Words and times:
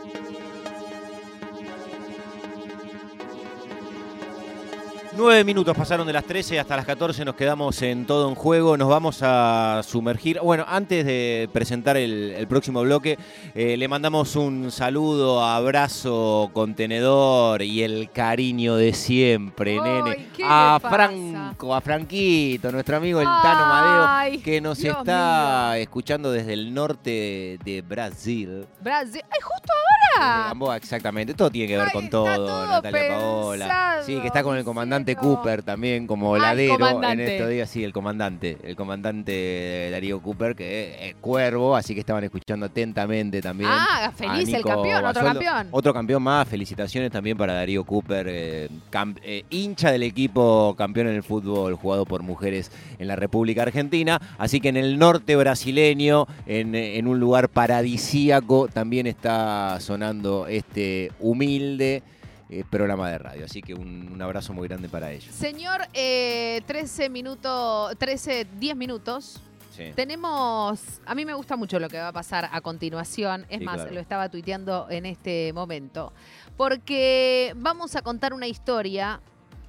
Thank 0.00 0.30
you. 0.30 0.57
Nueve 5.18 5.42
minutos 5.42 5.76
pasaron 5.76 6.06
de 6.06 6.12
las 6.12 6.22
13 6.22 6.60
hasta 6.60 6.76
las 6.76 6.86
14, 6.86 7.24
nos 7.24 7.34
quedamos 7.34 7.82
en 7.82 8.06
todo 8.06 8.28
en 8.28 8.36
juego, 8.36 8.76
nos 8.76 8.88
vamos 8.88 9.18
a 9.22 9.80
sumergir. 9.84 10.38
Bueno, 10.40 10.64
antes 10.68 11.04
de 11.04 11.50
presentar 11.52 11.96
el, 11.96 12.46
próximo 12.48 12.82
bloque, 12.82 13.18
eh, 13.52 13.76
le 13.76 13.88
mandamos 13.88 14.36
un 14.36 14.70
saludo, 14.70 15.44
abrazo, 15.44 16.50
contenedor 16.52 17.62
y 17.62 17.82
el 17.82 18.12
cariño 18.12 18.76
de 18.76 18.92
siempre, 18.92 19.80
nene. 19.80 20.28
A 20.44 20.78
Franco, 20.80 21.74
a 21.74 21.80
Franquito, 21.80 22.70
nuestro 22.70 22.98
amigo 22.98 23.18
el 23.18 23.26
Tano 23.26 23.66
Madeo, 23.66 24.40
que 24.40 24.60
nos 24.60 24.78
está 24.84 25.78
escuchando 25.78 26.30
desde 26.30 26.52
el 26.52 26.72
norte 26.72 27.58
de 27.64 27.82
Brasil. 27.82 28.68
Brasil, 28.80 29.22
¡ay, 29.24 29.40
justo 29.42 29.72
ahora! 29.72 29.97
Exactamente, 30.76 31.34
todo 31.34 31.50
tiene 31.50 31.68
que 31.68 31.78
ver 31.78 31.92
con 31.92 32.08
todo, 32.08 32.66
Natalia 32.66 33.08
Paola. 33.08 34.02
Sí, 34.04 34.18
que 34.20 34.28
está 34.28 34.42
con 34.42 34.56
el 34.56 34.64
comandante 34.64 35.16
Cooper 35.16 35.62
también 35.62 36.06
como 36.06 36.36
ladero 36.36 37.02
en 37.02 37.20
estos 37.20 37.50
días, 37.50 37.68
sí, 37.68 37.84
el 37.84 37.92
comandante, 37.92 38.58
el 38.62 38.74
comandante 38.76 39.88
Darío 39.90 40.20
Cooper, 40.20 40.54
que 40.54 41.08
es 41.08 41.14
cuervo, 41.20 41.76
así 41.76 41.94
que 41.94 42.00
estaban 42.00 42.24
escuchando 42.24 42.66
atentamente 42.66 43.42
también. 43.42 43.70
Ah, 43.72 44.10
feliz 44.14 44.52
el 44.52 44.62
campeón, 44.62 45.04
otro 45.04 45.22
campeón. 45.22 45.68
Otro 45.70 45.94
campeón 45.94 46.22
más, 46.22 46.48
felicitaciones 46.48 47.10
también 47.10 47.36
para 47.36 47.52
Darío 47.52 47.84
Cooper, 47.84 48.26
eh, 48.28 48.68
eh, 49.22 49.44
hincha 49.50 49.92
del 49.92 50.04
equipo 50.04 50.74
campeón 50.76 51.08
en 51.08 51.16
el 51.16 51.22
fútbol 51.22 51.74
jugado 51.74 52.06
por 52.06 52.22
mujeres 52.22 52.70
en 52.98 53.08
la 53.08 53.16
República 53.16 53.62
Argentina. 53.62 54.20
Así 54.38 54.60
que 54.60 54.68
en 54.68 54.76
el 54.76 54.98
norte 54.98 55.36
brasileño, 55.36 56.26
en, 56.46 56.74
en 56.74 57.06
un 57.06 57.20
lugar 57.20 57.48
paradisíaco, 57.48 58.68
también 58.68 59.06
está 59.06 59.78
sonando 59.80 59.97
este 60.48 61.12
humilde 61.20 62.02
eh, 62.50 62.64
programa 62.68 63.10
de 63.10 63.18
radio. 63.18 63.44
Así 63.44 63.60
que 63.60 63.74
un, 63.74 64.20
abrazo 64.22 64.52
muy 64.52 64.68
grande 64.68 64.88
para 64.88 65.12
ellos. 65.12 65.34
Señor, 65.34 65.82
13 65.92 66.62
eh, 67.04 67.08
minutos, 67.10 67.96
13, 67.98 68.46
10 68.58 68.76
minutos. 68.76 69.42
Tenemos, 69.94 71.00
a 71.06 71.14
mí 71.14 71.24
me 71.24 71.34
gusta 71.34 71.56
mucho 71.56 71.78
lo 71.78 71.88
que 71.88 71.98
va 71.98 72.08
a 72.08 72.12
pasar 72.12 72.48
a 72.50 72.60
continuación, 72.60 73.46
es 73.48 73.60
más, 73.60 73.88
lo 73.92 74.00
estaba 74.00 74.28
tuiteando 74.28 74.88
en 74.90 75.06
este 75.06 75.52
momento, 75.52 76.12
porque 76.56 77.54
vamos 77.56 77.94
a 77.94 78.02
contar 78.02 78.34
una 78.34 78.48
historia 78.48 79.20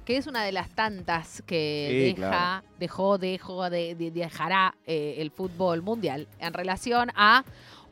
que 0.04 0.16
es 0.16 0.26
una 0.26 0.42
de 0.42 0.50
las 0.50 0.68
tantas 0.70 1.42
que 1.46 2.14
deja, 2.16 2.64
dejó, 2.80 3.18
dejó, 3.18 3.70
de, 3.70 3.94
dejará 4.12 4.74
eh, 4.84 5.16
el 5.18 5.30
fútbol 5.30 5.82
mundial 5.82 6.26
en 6.40 6.54
relación 6.54 7.12
a 7.14 7.44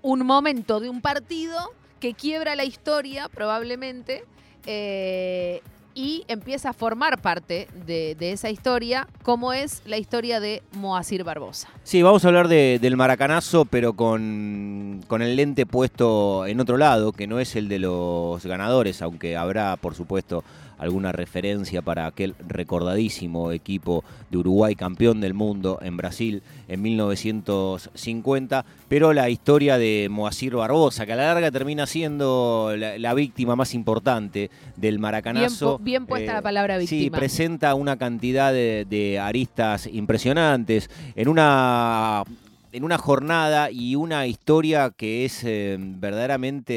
un 0.03 0.27
momento 0.27 0.81
de 0.81 0.91
un 0.91 1.01
partido 1.01 1.73
que 2.01 2.15
quiebra 2.15 2.57
la 2.57 2.65
historia 2.65 3.29
probablemente 3.29 4.25
eh, 4.67 5.61
y 5.95 6.25
empieza 6.29 6.71
a 6.71 6.73
formar 6.73 7.21
parte 7.21 7.67
de, 7.87 8.17
esa 8.21 8.51
historia, 8.51 9.09
como 9.23 9.53
es 9.53 9.83
la 9.85 9.99
historia 9.99 10.39
de 10.39 10.63
Moacir 10.73 11.25
Barbosa. 11.25 11.69
Sí, 11.83 12.03
vamos 12.03 12.25
a 12.25 12.29
hablar 12.29 12.47
del 12.47 12.97
maracanazo, 12.97 13.65
pero 13.65 13.95
con, 13.95 15.03
con, 15.09 15.23
el 15.23 15.35
lente 15.35 15.67
puesto 15.67 16.47
en 16.47 16.61
otro 16.61 16.77
lado, 16.77 17.11
que 17.11 17.27
no 17.27 17.41
es 17.41 17.57
el 17.57 17.69
de 17.69 17.81
los 17.81 18.47
ganadores, 18.47 19.03
aunque 19.03 19.37
habrá, 19.37 19.77
por 19.77 19.97
supuesto, 19.97 20.45
alguna 20.79 21.13
referencia 21.13 21.83
para 21.83 22.07
aquel 22.07 22.35
recordadísimo 22.47 23.53
equipo 23.53 24.05
de 24.31 24.39
Uruguay 24.39 24.75
campeón 24.75 25.21
del 25.21 25.35
mundo 25.35 25.79
en 25.83 25.97
Brasil 25.97 26.43
en 26.69 26.83
1950, 26.83 28.65
pero 28.89 29.13
la 29.13 29.29
historia 29.29 29.79
de 29.79 30.09
Moacir 30.11 30.55
Barbosa, 30.55 31.07
que 31.07 31.13
a 31.13 31.17
la 31.17 31.27
larga 31.27 31.51
termina 31.51 31.87
siendo 31.87 32.75
la, 32.77 33.15
víctima 33.15 33.57
más 33.57 33.75
importante 33.75 34.51
del 34.77 34.99
maracanazo. 34.99 35.79
Bien, 35.79 36.07
puesta 36.07 36.35
la 36.35 36.39
eh, 36.39 36.43
palabra 36.43 36.79
víctima. 36.79 37.01
Sí, 37.01 37.11
presenta 37.11 37.75
una 37.75 37.97
cantidad 37.97 38.53
de 38.53 39.19
aristas 39.21 39.89
impresionantes 39.91 40.91
en 41.17 41.29
una 41.29 42.25
en 42.73 42.85
una 42.85 42.99
jornada 42.99 43.71
y 43.71 43.95
una 43.95 44.27
historia 44.27 44.91
que 44.91 45.25
es 45.25 45.43
eh, 45.45 45.77
verdaderamente 45.79 46.75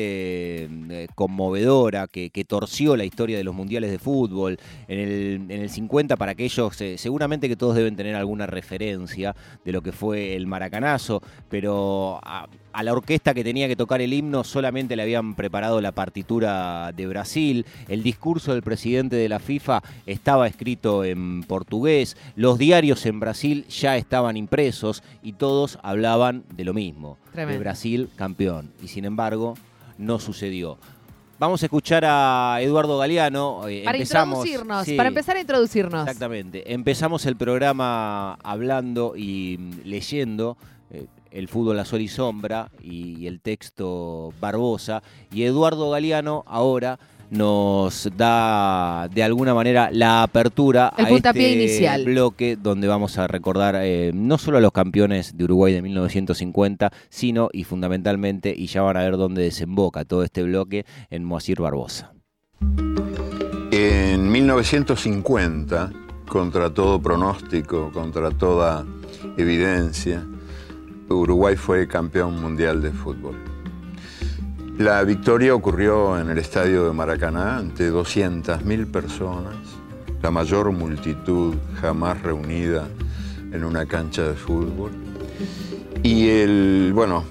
eh, 0.69 1.07
conmovedora, 1.15 2.07
que, 2.07 2.29
torció 2.47 2.97
la 2.97 3.05
historia 3.05 3.37
de 3.37 3.43
los 3.43 3.53
mundiales 3.53 3.91
de 3.91 3.99
fútbol. 3.99 4.57
En 4.87 4.99
el, 4.99 5.45
en 5.49 5.61
el 5.61 5.69
50, 5.69 6.17
para 6.17 6.31
aquellos, 6.31 6.79
eh, 6.81 6.97
seguramente 6.97 7.47
que 7.47 7.55
todos 7.55 7.75
deben 7.75 7.95
tener 7.95 8.15
alguna 8.15 8.45
referencia 8.47 9.35
de 9.63 9.71
lo 9.71 9.81
que 9.81 9.91
fue 9.91 10.35
el 10.35 10.47
maracanazo, 10.47 11.21
pero 11.49 12.19
a 12.73 12.83
la 12.83 12.93
orquesta 12.93 13.33
que 13.33 13.43
tenía 13.43 13.67
que 13.67 13.75
tocar 13.75 14.01
el 14.01 14.13
himno 14.13 14.43
solamente 14.43 14.95
le 14.95 15.03
habían 15.03 15.35
preparado 15.35 15.81
la 15.81 15.91
partitura 15.91 16.91
de 16.93 17.07
Brasil, 17.07 17.65
el 17.87 18.03
discurso 18.03 18.53
del 18.53 18.61
presidente 18.61 19.15
de 19.15 19.29
la 19.29 19.39
FIFA 19.39 19.81
estaba 20.05 20.47
escrito 20.47 21.03
en 21.03 21.43
portugués, 21.43 22.17
los 22.35 22.57
diarios 22.57 23.05
en 23.05 23.19
Brasil 23.19 23.65
ya 23.67 23.97
estaban 23.97 24.37
impresos 24.37 25.03
y 25.21 25.33
todos 25.33 25.79
hablaban 25.83 26.43
de 26.53 26.65
lo 26.65 26.73
mismo, 26.73 27.17
de 27.33 27.57
Brasil 27.57 28.09
campeón. 28.15 28.71
Y 28.81 28.87
sin 28.87 29.05
embargo, 29.05 29.55
no 29.97 30.19
sucedió. 30.19 30.77
Vamos 31.41 31.63
a 31.63 31.65
escuchar 31.65 32.03
a 32.05 32.59
Eduardo 32.61 32.99
Galeano. 32.99 33.67
Eh, 33.67 33.81
para 33.83 33.97
introducirnos, 33.97 34.87
para 34.95 35.09
empezar 35.09 35.37
a 35.37 35.41
introducirnos. 35.41 36.07
Exactamente. 36.07 36.71
Empezamos 36.71 37.25
el 37.25 37.35
programa 37.35 38.35
hablando 38.43 39.15
y 39.17 39.57
leyendo 39.83 40.55
eh, 40.91 41.07
el 41.31 41.47
fútbol 41.47 41.79
a 41.79 41.85
sol 41.85 42.01
y 42.01 42.07
sombra 42.07 42.69
y, 42.81 43.27
el 43.27 43.39
texto 43.41 44.33
Barbosa. 44.39 45.03
Y 45.31 45.43
Eduardo 45.43 45.89
Galeano 45.91 46.43
ahora 46.47 46.99
nos 47.29 48.09
da 48.17 49.07
de 49.07 49.23
alguna 49.23 49.53
manera 49.53 49.89
la 49.91 50.23
apertura 50.23 50.91
a 50.95 51.09
este 51.09 51.53
inicial. 51.53 52.03
bloque 52.03 52.57
donde 52.57 52.87
vamos 52.89 53.17
a 53.17 53.25
recordar 53.27 53.77
eh, 53.79 54.11
no 54.13 54.37
solo 54.37 54.57
a 54.57 54.61
los 54.61 54.73
campeones 54.73 55.37
de 55.37 55.45
Uruguay 55.45 55.73
de 55.73 55.81
1950, 55.81 56.91
sino 57.09 57.49
y 57.53 57.63
fundamentalmente, 57.63 58.53
y 58.55 58.67
ya 58.67 58.81
van 58.81 58.97
a 58.97 59.01
ver 59.01 59.15
dónde 59.15 59.43
desemboca 59.43 60.03
todo 60.03 60.23
este 60.23 60.43
bloque, 60.43 60.85
en 61.09 61.23
Moacir 61.23 61.61
Barbosa. 61.61 62.11
En 63.71 64.29
1950, 64.29 65.91
contra 66.27 66.73
todo 66.73 67.01
pronóstico, 67.01 67.91
contra 67.93 68.31
toda 68.31 68.85
evidencia, 69.37 70.25
Uruguay 71.17 71.55
fue 71.55 71.87
campeón 71.87 72.41
mundial 72.41 72.81
de 72.81 72.91
fútbol. 72.91 73.35
La 74.77 75.03
victoria 75.03 75.53
ocurrió 75.53 76.17
en 76.19 76.29
el 76.29 76.37
estadio 76.37 76.87
de 76.87 76.93
Maracaná 76.93 77.57
ante 77.57 77.91
200.000 77.91 78.91
personas, 78.91 79.55
la 80.21 80.31
mayor 80.31 80.71
multitud 80.71 81.55
jamás 81.79 82.21
reunida 82.21 82.87
en 83.51 83.63
una 83.63 83.85
cancha 83.85 84.23
de 84.23 84.33
fútbol. 84.33 84.91
Y 86.03 86.29
el, 86.29 86.91
bueno, 86.95 87.25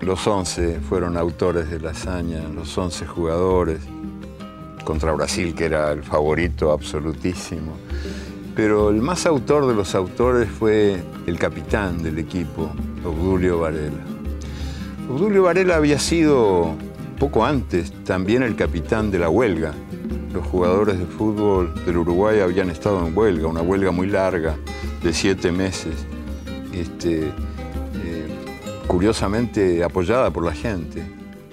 los 0.00 0.26
11 0.26 0.80
fueron 0.80 1.16
autores 1.16 1.70
de 1.70 1.80
la 1.80 1.90
hazaña, 1.90 2.40
los 2.54 2.76
11 2.76 3.06
jugadores 3.06 3.80
contra 4.84 5.12
Brasil, 5.12 5.54
que 5.54 5.66
era 5.66 5.90
el 5.92 6.02
favorito 6.02 6.72
absolutísimo. 6.72 7.76
Pero 8.56 8.88
el 8.88 9.02
más 9.02 9.26
autor 9.26 9.66
de 9.66 9.74
los 9.74 9.94
autores 9.94 10.48
fue 10.48 11.02
el 11.26 11.38
capitán 11.38 12.02
del 12.02 12.18
equipo, 12.18 12.72
Obdulio 13.04 13.58
Varela. 13.60 14.02
Obdulio 15.10 15.42
Varela 15.42 15.76
había 15.76 15.98
sido 15.98 16.74
poco 17.18 17.44
antes 17.44 17.92
también 18.04 18.42
el 18.42 18.56
capitán 18.56 19.10
de 19.10 19.18
la 19.18 19.28
huelga. 19.28 19.74
Los 20.32 20.46
jugadores 20.46 20.98
de 20.98 21.04
fútbol 21.04 21.74
del 21.84 21.98
Uruguay 21.98 22.40
habían 22.40 22.70
estado 22.70 23.06
en 23.06 23.16
huelga, 23.16 23.46
una 23.46 23.60
huelga 23.60 23.90
muy 23.90 24.06
larga 24.06 24.56
de 25.02 25.12
siete 25.12 25.52
meses, 25.52 26.06
este, 26.72 27.26
eh, 27.26 28.26
curiosamente 28.86 29.84
apoyada 29.84 30.30
por 30.30 30.44
la 30.46 30.52
gente, 30.52 31.04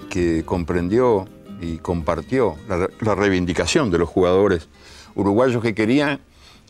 que 0.08 0.42
comprendió 0.46 1.26
y 1.60 1.76
compartió 1.78 2.56
la 2.66 3.14
reivindicación 3.14 3.90
de 3.90 3.98
los 3.98 4.08
jugadores 4.08 4.68
uruguayos 5.14 5.62
que 5.62 5.74
querían 5.74 6.20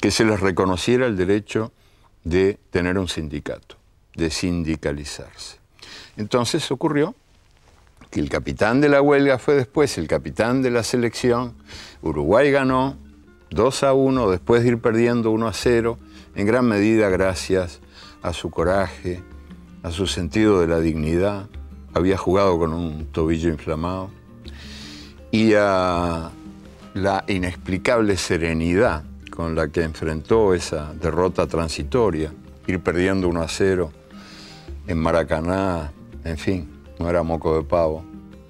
que 0.01 0.11
se 0.11 0.25
les 0.25 0.41
reconociera 0.41 1.07
el 1.07 1.17
derecho 1.17 1.73
de 2.25 2.59
tener 2.71 2.99
un 2.99 3.09
sindicato, 3.09 3.77
de 4.15 4.31
sindicalizarse. 4.31 5.59
Entonces 6.17 6.71
ocurrió 6.71 7.15
que 8.11 8.21
el 8.21 8.29
capitán 8.29 8.81
de 8.81 8.89
la 8.89 9.03
huelga 9.03 9.39
fue 9.39 9.55
después 9.55 9.99
el 9.99 10.07
capitán 10.07 10.63
de 10.63 10.71
la 10.71 10.83
selección, 10.83 11.55
Uruguay 12.03 12.51
ganó 12.51 12.97
2 13.51 13.83
a 13.85 13.93
1 13.93 14.31
después 14.31 14.63
de 14.63 14.71
ir 14.71 14.79
perdiendo 14.79 15.31
1 15.31 15.49
a 15.49 15.53
0, 15.53 15.99
en 16.35 16.47
gran 16.47 16.67
medida 16.67 17.09
gracias 17.09 17.81
a 18.23 18.33
su 18.33 18.51
coraje, 18.51 19.23
a 19.83 19.91
su 19.91 20.07
sentido 20.07 20.61
de 20.61 20.67
la 20.67 20.81
dignidad, 20.81 21.49
había 21.93 22.17
jugado 22.17 22.59
con 22.59 22.73
un 22.73 23.07
tobillo 23.07 23.51
inflamado, 23.51 24.11
y 25.31 25.55
a 25.55 26.31
la 26.95 27.25
inexplicable 27.27 28.17
serenidad 28.17 29.05
con 29.35 29.57
la 29.57 29.67
que 29.69 29.83
enfrentó 29.83 30.55
esa 30.55 30.95
derrota 30.95 31.49
transitoria, 31.49 32.33
ir 32.69 32.81
perdiendo 32.81 33.29
1 33.29 33.43
a 33.43 33.49
0 33.49 33.91
en 34.87 34.99
Maracaná, 34.99 35.93
en 36.23 36.39
fin, 36.39 36.69
no 37.01 37.11
era 37.11 37.25
moco 37.25 37.57
de 37.57 37.65
pavo. 37.65 38.05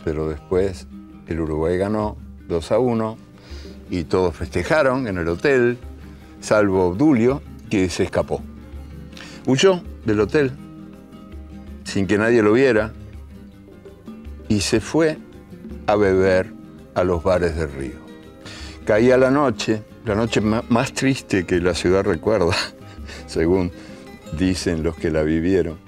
pero 0.04 0.28
después 0.28 0.86
el 1.26 1.40
Uruguay 1.40 1.78
ganó 1.78 2.18
2 2.48 2.72
a 2.72 2.78
1 2.78 3.16
y 3.88 4.04
todos 4.04 4.36
festejaron 4.36 5.06
en 5.06 5.16
el 5.16 5.26
hotel, 5.28 5.78
salvo 6.40 6.88
Obdulio, 6.88 7.40
que 7.70 7.88
se 7.88 8.02
escapó. 8.02 8.42
Huyó 9.46 9.82
del 10.04 10.20
hotel 10.20 10.52
sin 11.84 12.06
que 12.06 12.18
nadie 12.18 12.42
lo 12.42 12.52
viera 12.52 12.92
y 14.48 14.60
se 14.60 14.80
fue 14.80 15.16
a 15.86 15.96
beber 15.96 16.52
a 16.94 17.04
los 17.04 17.22
bares 17.22 17.56
del 17.56 17.72
río. 17.72 18.04
Caía 18.84 19.16
la 19.16 19.30
noche, 19.30 19.82
la 20.04 20.14
noche 20.14 20.40
más 20.40 20.92
triste 20.92 21.46
que 21.46 21.60
la 21.60 21.74
ciudad 21.74 22.04
recuerda, 22.04 22.54
según 23.26 23.72
dicen 24.38 24.82
los 24.82 24.96
que 24.96 25.10
la 25.10 25.22
vivieron. 25.22 25.78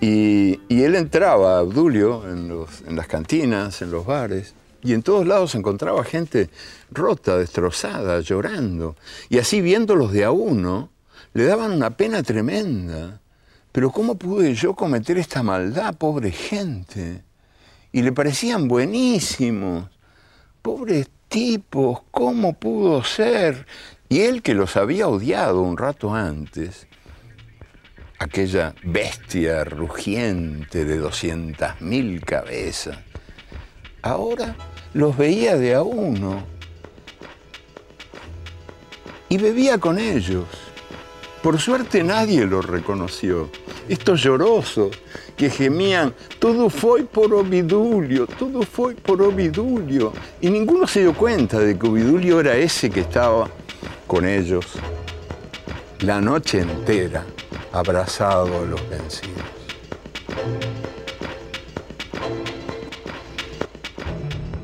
Y, 0.00 0.58
él 0.68 0.94
entraba, 0.96 1.58
Abdulio, 1.58 2.28
en, 2.28 2.50
en 2.86 2.96
las 2.96 3.06
cantinas, 3.06 3.80
en 3.82 3.90
los 3.90 4.04
bares, 4.04 4.54
y 4.82 4.92
en 4.92 5.02
todos 5.02 5.26
lados 5.26 5.54
encontraba 5.54 6.04
gente 6.04 6.50
rota, 6.90 7.38
destrozada, 7.38 8.20
llorando. 8.20 8.96
Y 9.30 9.38
así 9.38 9.62
viéndolos 9.62 10.12
de 10.12 10.24
a 10.24 10.30
uno, 10.30 10.90
le 11.32 11.44
daban 11.44 11.72
una 11.72 11.96
pena 11.96 12.22
tremenda. 12.22 13.20
Pero 13.72 13.90
¿cómo 13.90 14.16
pude 14.16 14.54
yo 14.54 14.74
cometer 14.74 15.16
esta 15.16 15.42
maldad, 15.42 15.94
pobre 15.96 16.30
gente? 16.30 17.24
Y 17.92 18.02
le 18.02 18.12
parecían 18.12 18.68
buenísimos. 18.68 19.88
Pobres 20.60 21.08
tipos, 21.28 22.00
¿cómo 22.10 22.54
pudo 22.54 23.02
ser? 23.04 23.66
Y 24.08 24.20
él 24.20 24.42
que 24.42 24.54
los 24.54 24.76
había 24.76 25.08
odiado 25.08 25.62
un 25.62 25.76
rato 25.76 26.14
antes, 26.14 26.86
aquella 28.18 28.74
bestia 28.82 29.64
rugiente 29.64 30.84
de 30.84 30.98
doscientas 30.98 31.80
mil 31.80 32.24
cabezas, 32.24 32.98
ahora 34.02 34.56
los 34.92 35.16
veía 35.16 35.56
de 35.56 35.74
a 35.74 35.82
uno 35.82 36.44
y 39.28 39.38
bebía 39.38 39.78
con 39.78 39.98
ellos. 39.98 40.63
Por 41.44 41.60
suerte 41.60 42.02
nadie 42.02 42.46
lo 42.46 42.62
reconoció. 42.62 43.50
Estos 43.86 44.22
llorosos 44.22 44.96
que 45.36 45.50
gemían, 45.50 46.14
todo 46.38 46.70
fue 46.70 47.04
por 47.04 47.34
Ovidulio, 47.34 48.26
todo 48.26 48.62
fue 48.62 48.94
por 48.94 49.20
Ovidulio. 49.20 50.14
Y 50.40 50.48
ninguno 50.48 50.86
se 50.86 51.00
dio 51.00 51.12
cuenta 51.12 51.58
de 51.58 51.78
que 51.78 51.86
Ovidulio 51.86 52.40
era 52.40 52.56
ese 52.56 52.88
que 52.88 53.00
estaba 53.00 53.50
con 54.06 54.26
ellos 54.26 54.64
la 56.00 56.18
noche 56.18 56.60
entera 56.60 57.26
abrazado 57.72 58.60
a 58.60 58.64
los 58.64 58.80
vencidos. 58.88 59.44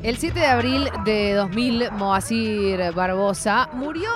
El 0.03 0.17
7 0.17 0.39
de 0.39 0.45
abril 0.47 0.89
de 1.05 1.33
2000, 1.35 1.91
Moacir 1.91 2.91
Barbosa 2.95 3.69
murió, 3.73 4.09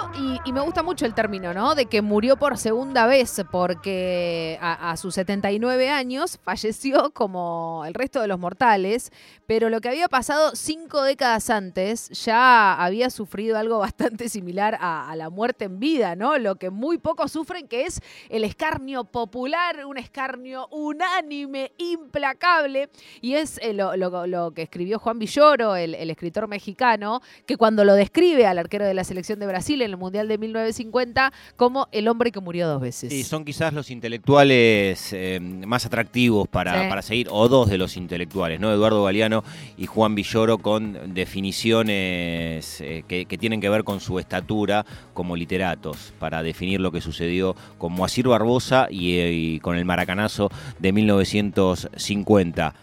y, 0.44 0.52
me 0.52 0.62
gusta 0.62 0.82
mucho 0.82 1.06
el 1.06 1.14
término, 1.14 1.54
¿no? 1.54 1.76
De 1.76 1.86
que 1.86 2.02
murió 2.02 2.38
por 2.38 2.58
segunda 2.58 3.06
vez, 3.06 3.44
porque 3.52 4.58
a, 4.60 4.98
sus 4.98 5.14
79 5.14 5.92
años 5.92 6.40
falleció 6.42 7.12
como 7.12 7.84
el 7.86 7.94
resto 7.94 8.20
de 8.20 8.28
los 8.28 8.40
mortales, 8.40 9.12
pero 9.46 9.70
lo 9.70 9.80
que 9.80 9.90
había 9.90 10.08
pasado 10.08 10.56
cinco 10.56 11.04
décadas 11.04 11.52
antes 11.52 12.10
ya 12.10 12.74
había 12.84 13.12
sufrido 13.12 13.56
algo 13.56 13.78
bastante 13.78 14.28
similar 14.28 14.80
a, 14.82 15.16
la 15.16 15.30
muerte 15.30 15.66
en 15.66 15.80
vida, 15.80 16.16
¿no? 16.16 16.40
Lo 16.40 16.56
que 16.56 16.72
muy 16.72 16.98
pocos 16.98 17.32
sufren, 17.32 17.68
que 17.68 17.86
es 17.86 18.02
el 18.30 18.44
escarnio 18.44 19.04
popular, 19.04 19.86
un 19.86 20.00
escarnio 20.00 20.68
unánime, 20.72 21.74
implacable, 21.78 22.90
y 23.22 23.36
es 23.36 23.60
eh, 23.62 23.74
lo, 23.74 23.96
lo 23.96 24.52
que 24.52 24.64
escribió 24.64 24.98
Juan 24.98 25.20
Villoro 25.20 25.75
el, 25.76 25.96
escritor 26.10 26.48
mexicano, 26.48 27.22
que 27.46 27.58
cuando 27.58 27.84
lo 27.84 27.94
describe 27.94 28.46
al 28.46 28.58
arquero 28.58 28.86
de 28.86 28.94
la 28.94 29.04
selección 29.04 29.40
de 29.40 29.48
Brasil 29.48 29.82
en 29.82 29.92
el 29.92 29.98
Mundial 29.98 30.28
de 30.28 30.38
1950 30.38 31.34
como 31.56 31.88
el 31.92 32.08
hombre 32.08 32.32
que 32.32 32.40
murió 32.40 32.68
dos 32.68 32.82
veces. 32.82 33.12
Sí, 33.12 33.24
son 33.24 33.46
quizás 33.46 33.74
los 33.74 33.92
intelectuales 33.92 35.14
eh, 35.14 35.40
más 35.42 35.86
atractivos 35.86 36.48
para, 36.48 37.02
seguir, 37.02 37.28
o 37.32 37.48
dos 37.48 37.70
de 37.70 37.78
los 37.78 37.98
intelectuales, 37.98 38.60
¿no? 38.60 38.72
Eduardo 38.72 39.04
Galeano 39.04 39.44
y 39.78 39.86
Juan 39.86 40.16
Villoro 40.16 40.58
con 40.58 41.14
definiciones 41.14 42.82
eh, 42.82 43.04
que, 43.08 43.26
tienen 43.38 43.60
que 43.60 43.70
ver 43.70 43.84
con 43.84 44.00
su 44.00 44.18
estatura 44.18 44.86
como 45.14 45.36
literatos, 45.36 46.14
para 46.20 46.42
definir 46.42 46.80
lo 46.80 46.92
que 46.92 47.02
sucedió 47.02 47.56
con 47.78 47.92
Moacir 47.94 48.28
Barbosa 48.28 48.88
y, 48.90 49.20
y 49.20 49.60
con 49.60 49.78
el 49.78 49.86
maracanazo 49.86 50.50
de 50.80 50.94
1950. 50.94 52.74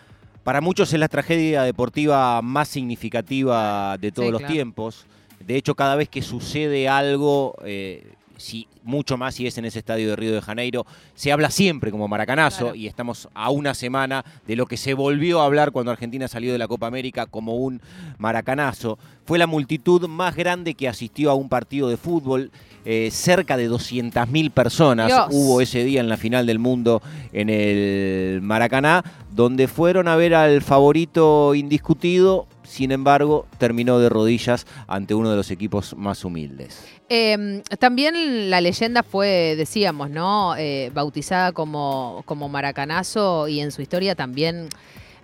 Para 0.45 0.61
muchos 0.61 0.93
es 0.93 0.99
la 0.99 1.09
tragedia 1.09 1.63
deportiva 1.63 2.43
más 2.43 2.69
significativa 2.69 3.97
de 3.99 4.11
todos 4.11 4.33
los 4.33 4.45
tiempos. 4.45 5.07
De 5.39 5.57
hecho, 5.57 5.75
cada 5.75 5.95
vez 5.95 6.09
que 6.09 6.23
sucede 6.23 6.89
algo, 6.89 7.55
eh, 7.65 8.13
si, 8.43 8.69
mucho 8.83 9.17
más 9.17 9.37
si 9.37 9.47
es 9.47 9.57
en 9.57 9.65
ese 9.65 9.79
estadio 9.79 10.11
de 10.11 10.17
Río 10.17 10.33
de 10.33 10.43
Janeiro, 10.43 10.85
se 11.15 11.33
habla 11.33 11.51
siempre 11.51 11.91
como 11.91 12.09
maracanazo 12.09 12.75
y 12.75 12.87
estamos 12.87 13.29
a 13.35 13.51
una 13.51 13.75
semana 13.75 14.25
de 14.47 14.57
lo 14.57 14.67
que 14.67 14.77
se 14.77 14.95
volvió 14.95 15.41
a 15.41 15.47
hablar 15.47 15.71
cuando 15.71 15.93
Argentina 15.93 16.29
salió 16.29 16.53
de 16.53 16.59
la 16.59 16.69
Copa 16.69 16.87
América 16.87 17.27
como 17.27 17.57
un 17.57 17.81
maracanazo. 18.19 18.99
Fue 19.25 19.39
la 19.39 19.47
multitud 19.47 20.09
más 20.09 20.35
grande 20.35 20.75
que 20.75 20.89
asistió 20.89 21.31
a 21.31 21.35
un 21.35 21.49
partido 21.49 21.89
de 21.89 21.97
fútbol. 21.97 22.51
Eh, 22.85 23.11
cerca 23.13 23.57
de 23.57 23.71
200.000 23.71 24.51
personas 24.51 25.13
hubo 25.31 25.61
ese 25.61 25.85
día 25.85 26.01
en 26.01 26.09
la 26.09 26.17
final 26.17 26.47
del 26.47 26.59
mundo 26.59 27.01
en 27.33 27.49
el 27.49 28.41
Maracaná, 28.43 29.05
donde 29.31 29.69
fueron 29.69 30.09
a 30.09 30.17
ver 30.17 30.35
al 30.35 30.63
favorito 30.63 31.55
indiscutido, 31.55 32.49
sin 32.65 32.91
embargo, 32.91 33.47
terminó 33.59 34.01
de 34.01 34.09
rodillas 34.09 34.67
ante 34.89 35.15
uno 35.15 35.31
de 35.31 35.37
los 35.37 35.53
equipos 35.53 35.95
más 35.97 36.25
humildes. 36.25 36.85
Em, 37.15 37.61
también 37.79 38.49
la 38.49 38.63
leyenda 38.63 39.03
fue, 39.03 39.55
decíamos, 39.55 40.09
¿no? 40.09 40.57
Eh, 40.57 40.91
bautizada 40.95 41.53
como, 41.53 42.23
como 42.25 42.49
Maracanazo 42.49 43.49
y 43.49 43.61
en 43.61 43.71
su 43.71 43.83
historia 43.83 44.15
también 44.15 44.71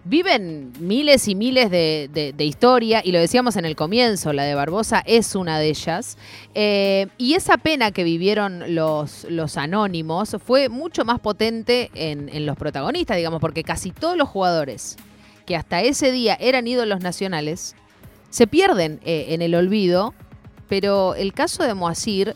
viven 0.05 0.71
miles 0.81 1.29
y 1.29 1.35
miles 1.35 1.71
de, 1.71 2.35
historia, 2.41 3.01
y 3.03 3.11
lo 3.11 3.19
decíamos 3.19 3.57
en 3.57 3.65
el 3.65 3.75
comienzo, 3.75 4.35
la 4.35 4.43
de 4.43 4.55
Barbosa 4.55 5.03
es 5.07 5.35
una 5.35 5.59
de 5.59 5.71
ellas. 5.71 6.19
Eh, 6.55 7.07
y 7.17 7.33
esa 7.33 7.57
pena 7.57 7.91
que 7.91 8.05
vivieron 8.05 8.75
los, 8.75 9.25
los 9.31 9.57
anónimos 9.57 10.37
fue 10.45 10.69
mucho 10.69 11.07
más 11.07 11.21
potente 11.21 11.91
en, 11.95 12.45
los 12.45 12.59
protagonistas, 12.59 13.17
digamos, 13.17 13.41
porque 13.41 13.65
casi 13.65 13.93
todos 13.93 14.19
los 14.19 14.29
jugadores 14.29 14.99
que 15.47 15.57
hasta 15.57 15.81
ese 15.81 16.13
día 16.13 16.37
eran 16.39 16.67
ídolos 16.67 17.01
nacionales 17.01 17.75
se 18.29 18.47
pierden 18.47 19.01
eh, 19.07 19.29
en 19.31 19.41
el 19.41 19.55
olvido. 19.55 20.13
Pero 20.69 21.15
el 21.15 21.33
caso 21.33 21.63
de 21.63 21.75
Moacir 21.75 22.35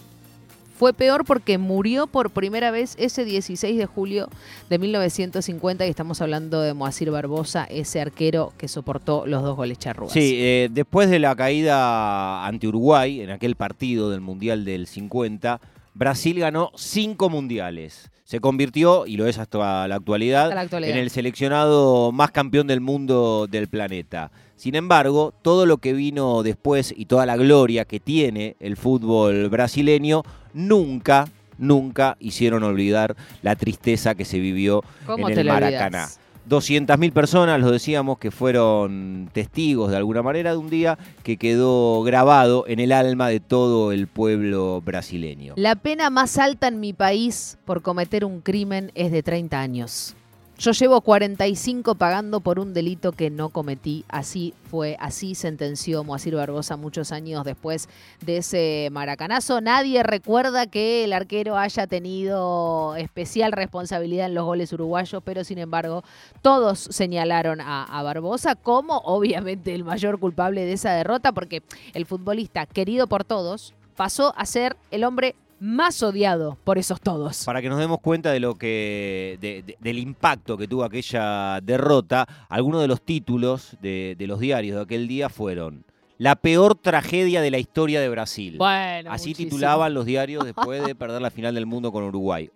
fue 0.83 0.93
peor 0.93 1.25
porque 1.25 1.59
murió 1.59 2.09
por 2.09 2.31
primera 2.31 2.73
vez 2.73 2.97
ese 2.99 3.25
16 3.25 3.79
de 3.79 3.87
julio 3.87 4.29
de 4.69 4.79
1950 4.79 5.87
y 5.87 5.89
estamos 5.89 6.21
hablando 6.21 6.61
de 6.61 6.75
Moacir 6.75 7.11
Barbosa, 7.13 7.65
ese 7.65 8.01
arquero 8.01 8.53
que 8.59 8.67
soportó 8.67 9.25
los 9.27 9.45
dos 9.45 9.57
goles 9.57 9.79
charrúas. 9.79 10.13
Sí, 10.13 10.39
eh, 10.41 10.69
después 10.73 11.09
de 11.09 11.21
la 11.21 11.37
caída 11.37 12.45
ante 12.45 12.67
Uruguay 12.67 13.21
en 13.21 13.31
aquel 13.31 13.55
partido 13.55 14.11
del 14.11 14.23
Mundial 14.23 14.65
del 14.65 14.89
50, 14.89 15.61
Brasil 15.95 16.41
ganó 16.41 16.73
cinco 16.75 17.29
mundiales. 17.29 18.11
Se 18.25 18.41
convirtió, 18.41 19.07
y 19.07 19.19
lo 19.19 19.27
es 19.27 19.39
hasta 19.39 19.87
la 19.87 19.95
actualidad, 19.95 20.51
en 20.73 20.97
el 20.97 21.11
seleccionado 21.11 22.13
más 22.13 22.31
campeón 22.31 22.67
del 22.67 22.81
mundo 22.81 23.47
del 23.49 23.69
planeta. 23.69 24.33
Sin 24.63 24.77
embargo, 24.77 25.35
todo 25.43 25.67
lo 25.67 25.79
que 25.79 25.93
vino 25.93 26.45
después 26.45 26.95
y 26.97 27.07
toda 27.07 27.27
la 27.27 27.37
gloria 27.37 27.85
que 27.85 27.99
tiene 27.99 28.55
el 28.61 28.77
fútbol 28.77 29.49
brasileño 29.49 30.23
nunca, 30.55 31.27
nunca 31.59 32.17
hicieron 32.21 32.63
olvidar 32.63 33.17
la 33.43 33.57
tristeza 33.57 34.15
que 34.15 34.25
se 34.25 34.39
vivió 34.39 34.85
en 35.19 35.37
el 35.37 35.49
Maracaná. 35.49 36.07
200.000 36.49 37.13
personas, 37.13 37.59
lo 37.59 37.73
decíamos, 37.73 38.19
que 38.19 38.31
fueron 38.31 39.31
testigos 39.33 39.91
de 39.91 39.97
alguna 39.97 40.23
manera 40.23 40.53
de 40.53 40.59
un 40.59 40.71
día 40.71 40.97
que 41.25 41.39
quedó 41.39 42.05
grabado 42.05 42.65
en 42.69 42.79
el 42.79 42.93
alma 42.93 43.27
de 43.27 43.41
todo 43.41 43.91
el 43.91 44.07
pueblo 44.07 44.81
brasileño. 44.81 45.55
La 45.57 45.75
pena 45.75 46.09
más 46.09 46.39
alta 46.39 46.69
en 46.69 46.79
mi 46.79 46.93
país 46.93 47.59
por 47.65 47.83
cometer 47.83 48.25
un 48.25 48.41
crimen 48.41 48.93
es 48.95 49.11
de 49.11 49.25
30 49.25 49.61
años. 49.61 50.15
Yo 50.59 50.71
llevo 50.71 51.01
45 51.01 51.97
pagando 51.97 52.41
por 52.41 52.61
un 52.61 52.73
delito 52.73 53.11
que 53.11 53.31
no 53.31 53.49
cometí. 53.49 54.05
Así 54.09 54.55
fue, 54.71 54.97
así 55.01 55.35
sentenció 55.35 56.05
Moacir 56.05 56.37
Barbosa 56.37 56.77
muchos 56.77 57.11
años 57.11 57.45
después 57.45 57.89
de 58.25 58.37
ese 58.37 58.89
maracanazo. 58.93 59.61
Nadie 59.61 60.03
recuerda 60.05 60.67
que 60.67 61.03
el 61.03 61.15
arquero 61.15 61.57
haya 61.57 61.87
tenido 61.89 62.95
especial 62.97 63.51
responsabilidad 63.51 64.27
en 64.27 64.35
los 64.35 64.45
goles 64.45 64.73
uruguayos, 64.73 65.21
pero 65.25 65.43
sin 65.43 65.59
embargo 65.59 66.05
todos 66.43 66.79
señalaron 66.79 67.61
a, 67.61 67.85
a 67.85 68.03
Barbosa 68.05 68.55
como 68.55 68.99
obviamente 68.99 69.75
el 69.75 69.83
mayor 69.83 70.21
culpable 70.21 70.65
de 70.65 70.75
esa 70.75 70.93
derrota, 70.93 71.33
porque 71.33 71.63
el 71.93 72.07
futbolista 72.07 72.67
querido 72.67 73.09
por 73.09 73.25
todos 73.25 73.75
pasó 73.97 74.33
a 74.37 74.47
ser 74.47 74.77
el 74.91 75.05
hombre 75.05 75.35
más 75.63 76.03
odiado 76.03 76.59
por 76.65 76.77
esos 76.77 77.01
todos. 77.01 77.45
Para 77.45 77.63
que 77.63 77.69
nos 77.69 77.79
demos 77.79 78.01
cuenta 78.01 78.33
de 78.33 78.41
lo 78.41 78.57
que. 78.57 79.39
del 79.81 79.99
impacto 79.99 80.59
que 80.59 80.67
tuvo 80.67 80.83
aquella 80.85 81.61
derrota, 81.63 82.27
algunos 82.49 82.81
de 82.81 82.89
los 82.89 83.01
títulos 83.01 83.77
de, 83.81 84.17
los 84.19 84.41
diarios 84.41 84.77
de 84.77 84.83
aquel 84.83 85.07
día 85.07 85.29
fueron. 85.29 85.85
La 86.19 86.37
peor 86.37 86.75
tragedia 86.75 87.41
de 87.41 87.51
la 87.51 87.59
historia 87.59 88.01
de 88.01 88.09
Brasil. 88.09 88.57
Bueno, 88.59 89.11
Así 89.11 89.35
titulaban 89.35 89.95
los 89.95 90.05
diarios 90.05 90.45
después 90.45 90.85
de 90.85 90.95
perder 90.95 91.23
la 91.23 91.31
final 91.31 91.55
del 91.55 91.67
mundo 91.67 91.93
con 91.93 92.05
Uruguay. 92.05 92.51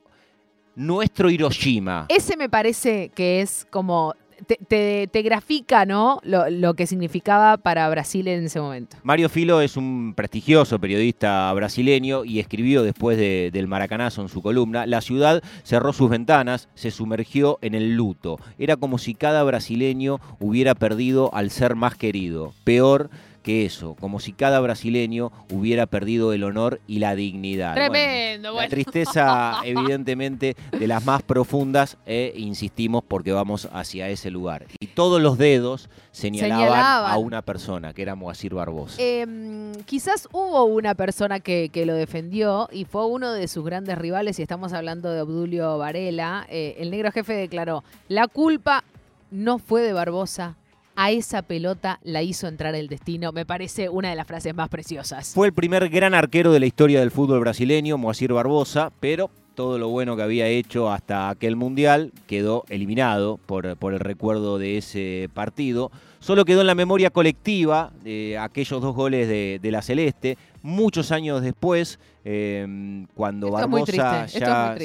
Nuestro 0.75 1.31
Hiroshima. 1.31 2.07
Ese 2.09 2.37
me 2.37 2.49
parece 2.49 3.11
que 3.15 3.41
es 3.41 3.67
como 3.71 4.15
te, 4.45 5.23
grafica 5.23 5.87
¿no? 5.87 6.21
Lo, 6.25 6.75
que 6.75 6.87
significaba 6.87 7.57
para 7.57 7.89
Brasil 7.89 8.29
en 8.29 8.45
ese 8.45 8.61
momento. 8.61 8.97
Mario 9.03 9.29
Filo 9.29 9.61
es 9.61 9.77
un 9.77 10.15
prestigioso 10.15 10.79
periodista 10.79 11.53
brasileño 11.53 12.25
y 12.25 12.41
escribió 12.41 12.83
después 12.83 13.17
del 13.19 13.67
Maracanazo 13.67 14.23
en 14.23 14.29
su 14.29 14.43
columna, 14.43 14.87
la 14.87 15.01
ciudad 15.01 15.43
cerró 15.63 15.93
sus 15.93 16.11
ventanas, 16.11 16.69
se 16.75 16.91
sumergió 16.91 17.59
en 17.63 17.75
el 17.75 17.95
luto. 17.95 18.39
Era 18.59 18.77
como 18.77 18.99
si 18.99 19.15
cada 19.15 19.43
brasileño 19.43 20.21
hubiera 20.41 20.75
perdido 20.75 21.33
al 21.35 21.51
ser 21.51 21.75
más 21.75 21.97
querido. 21.97 22.53
Peor 22.65 23.11
que 23.47 23.65
eso, 23.65 23.95
como 24.01 24.19
si 24.19 24.33
cada 24.33 24.59
brasileño 24.59 25.31
hubiera 25.53 25.87
perdido 25.87 26.33
el 26.33 26.43
honor 26.43 26.81
y 26.89 26.99
la 26.99 27.15
dignidad. 27.15 27.75
Tremendo, 27.75 28.53
bueno, 28.53 28.65
La 28.65 28.69
tristeza, 28.69 29.61
evidentemente, 29.65 30.57
de 30.77 30.87
las 30.89 31.05
más 31.05 31.23
profundas, 31.23 31.97
e 32.07 32.33
insistimos 32.35 33.05
porque 33.07 33.31
vamos 33.31 33.69
hacia 33.73 34.09
ese 34.09 34.33
lugar. 34.33 34.67
Y 34.81 34.89
todos 34.89 35.23
los 35.23 35.39
dedos 35.39 35.89
señalaban, 36.11 37.09
a 37.09 37.17
una 37.19 37.41
persona, 37.41 37.93
que 37.93 38.03
era 38.03 38.17
Moacir 38.17 38.53
Barbosa. 38.53 39.01
Em, 39.01 39.73
quizás 39.85 40.29
hubo 40.33 40.65
una 40.65 40.97
persona 40.97 41.39
que, 41.39 41.71
lo 41.87 41.95
defendió 41.95 42.69
y 42.73 42.85
fue 42.85 43.07
uno 43.07 43.33
de 43.33 43.47
sus 43.47 43.65
grandes 43.65 43.97
rivales, 43.97 44.41
y 44.41 44.43
estamos 44.43 44.73
hablando 44.73 45.13
de 45.13 45.21
Obdulio 45.21 45.79
Varela. 45.79 46.49
Eh, 46.51 46.75
el 46.81 46.91
negro 46.91 47.13
jefe 47.13 47.35
declaró: 47.35 47.85
la 48.09 48.27
culpa 48.27 48.83
no 49.31 49.61
fue 49.61 49.83
de 49.83 49.93
Barbosa, 49.93 50.57
a 50.97 51.11
esa 51.11 51.43
pelota 51.43 52.01
la 52.03 52.23
hizo 52.23 52.49
entrar 52.49 52.75
el 52.75 52.89
destino. 52.89 53.33
Me 53.33 53.47
parece 53.47 53.89
una 53.89 54.11
de 54.11 54.17
las 54.17 54.27
frases 54.27 54.55
más 54.55 54.69
preciosas. 54.69 55.33
Fue 55.35 55.47
el 55.47 55.53
primer 55.53 55.89
gran 55.89 56.15
arquero 56.15 56.53
de 56.53 56.61
la 56.61 56.67
historia 56.67 57.01
del 57.01 57.11
fútbol 57.11 57.41
brasileño, 57.41 57.99
Moacir 57.99 58.33
Barbosa, 58.33 58.91
pero 58.99 59.31
todo 59.57 59.79
lo 59.79 59.89
bueno 59.89 60.17
que 60.17 60.23
había 60.23 60.47
hecho 60.47 60.93
hasta 60.93 61.31
aquel 61.31 61.57
mundial 61.57 62.13
quedó 62.29 62.65
eliminado 62.69 63.39
por, 63.39 63.77
por 63.77 63.95
el 63.95 64.01
recuerdo 64.01 64.59
de 64.59 64.77
ese 64.79 65.29
partido. 65.35 65.91
Solo 66.21 66.45
quedó 66.45 66.61
en 66.61 66.67
la 66.67 66.75
memoria 66.75 67.09
colectiva 67.11 67.91
de 68.03 68.37
aquellos 68.39 68.83
dos 68.83 68.95
goles 68.95 69.27
de, 69.29 69.71
la 69.71 69.81
Celeste. 69.81 70.37
Muchos 70.63 71.11
años 71.13 71.41
después, 71.41 72.01
em, 72.25 73.07
cuando 73.15 73.53
Barbosa 73.53 74.27
ya, 74.27 74.77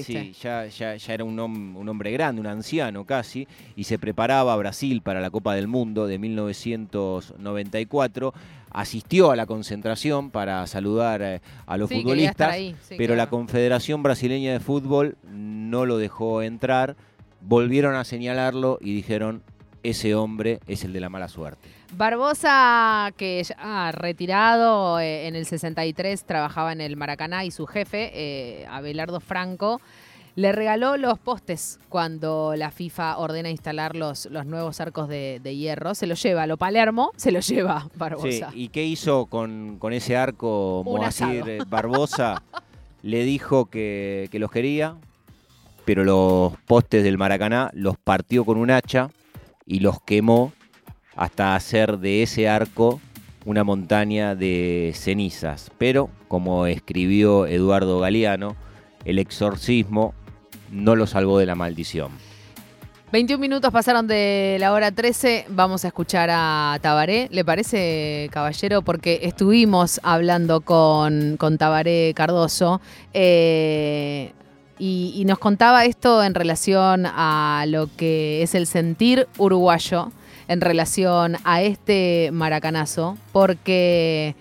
ya, 0.68 0.96
era 0.96 1.24
un, 1.24 1.40
un, 1.40 1.90
hombre 1.90 2.12
grande, 2.12 2.42
un 2.42 2.48
anciano 2.48 3.06
casi, 3.06 3.48
y 3.76 3.86
se 3.86 3.98
preparaba 3.98 4.56
Brasil 4.56 5.02
para 5.02 5.20
la 5.20 5.32
Copa 5.32 5.56
del 5.56 5.68
Mundo 5.68 6.06
de 6.06 6.20
1994, 6.20 8.36
asistió 8.72 9.32
a 9.32 9.36
la 9.36 9.46
concentración 9.46 10.32
para 10.32 10.66
saludar 10.68 11.22
eh, 11.22 11.42
a 11.66 11.78
los 11.78 11.90
futbolistas, 11.90 12.56
pero 12.98 13.16
la 13.16 13.28
Confederación 13.28 14.04
Brasileña 14.04 14.54
de 14.54 14.60
Fútbol 14.60 15.18
no 15.24 15.86
lo 15.86 15.98
dejó 15.98 16.42
entrar. 16.42 16.96
Volvieron 17.42 17.96
a 17.96 18.04
señalarlo 18.04 18.78
y 18.82 18.94
dijeron 18.94 19.44
ese 19.84 20.16
hombre 20.16 20.60
es 20.68 20.84
el 20.84 20.94
de 20.94 21.00
la 21.00 21.10
mala 21.10 21.28
suerte. 21.28 21.70
Barbosa, 21.94 23.12
que 23.18 23.44
ya 23.44 23.92
retirado 23.92 25.00
eh, 25.00 25.28
en 25.28 25.36
el 25.36 25.46
63, 25.46 26.24
trabajaba 26.24 26.72
en 26.72 26.82
el 26.82 26.96
Maracaná 26.96 27.44
y 27.44 27.52
su 27.52 27.66
jefe, 27.68 28.12
eh, 28.14 28.66
Abelardo 28.70 29.20
Franco, 29.20 29.82
le 30.36 30.52
regaló 30.52 30.98
los 30.98 31.20
postes 31.20 31.80
cuando 31.90 32.54
la 32.56 32.72
FIFA 32.72 33.18
ordena 33.18 33.50
instalar 33.50 33.96
los, 33.96 34.26
los 34.28 34.46
nuevos 34.46 34.80
arcos 34.80 35.08
de, 35.08 35.40
hierro. 35.44 35.96
Se 35.96 36.08
los 36.08 36.22
lleva 36.22 36.44
a 36.44 36.48
lo 36.48 36.58
Palermo, 36.58 37.12
se 37.18 37.32
los 37.32 37.48
lleva 37.48 37.90
Barbosa. 37.96 38.52
¿Y 38.54 38.70
qué 38.70 38.86
hizo 38.86 39.26
con, 39.26 39.80
ese 39.92 40.16
arco 40.16 40.84
Moacir 40.86 41.66
Barbosa? 41.68 42.44
le 43.04 43.24
dijo 43.24 43.66
que, 43.66 44.30
que 44.32 44.40
los 44.40 44.52
quería, 44.52 44.96
pero 45.86 46.04
los 46.04 46.54
postes 46.68 47.04
del 47.04 47.18
Maracaná 47.18 47.72
los 47.74 47.98
partió 47.98 48.46
con 48.46 48.58
un 48.58 48.72
hacha 48.72 49.10
y 49.66 49.80
los 49.80 50.02
quemó 50.02 50.54
hasta 51.16 51.56
hacer 51.56 51.98
de 51.98 52.24
ese 52.24 52.48
arco 52.48 53.02
una 53.46 53.64
montaña 53.64 54.36
de 54.36 54.92
cenizas. 54.96 55.72
Pero, 55.78 56.10
como 56.28 56.68
escribió 56.68 57.48
Eduardo 57.48 58.00
Galeano, 58.00 58.56
el 59.04 59.20
exorcismo 59.20 60.14
no 60.72 60.96
lo 60.96 61.06
salvó 61.06 61.38
de 61.38 61.46
la 61.46 61.56
maldición. 61.56 62.12
21 63.12 63.42
minutos 63.42 63.72
pasaron 63.74 64.08
de 64.08 64.56
la 64.60 64.72
hora 64.72 64.92
13. 64.92 65.48
Vamos 65.50 65.84
a 65.84 65.90
escuchar 65.90 66.30
a 66.32 66.80
Tabaré. 66.82 67.28
¿Le 67.32 67.44
parece, 67.44 68.30
caballero? 68.32 68.84
Porque 68.84 69.20
estuvimos 69.24 70.00
hablando 70.02 70.62
con, 70.62 71.36
con 71.36 71.58
Tabaré 71.58 72.14
Cardoso. 72.16 72.80
Eh, 73.14 74.32
y, 74.80 75.24
nos 75.28 75.38
contaba 75.38 75.86
esto 75.86 76.24
en 76.24 76.34
relación 76.34 77.06
a 77.06 77.66
lo 77.68 77.88
que 77.98 78.42
es 78.42 78.56
el 78.56 78.66
sentir 78.66 79.28
uruguayo 79.38 80.12
en 80.48 80.60
relación 80.60 81.38
a 81.44 81.62
este 81.62 82.32
maracanazo, 82.34 83.16
porque 83.32 84.36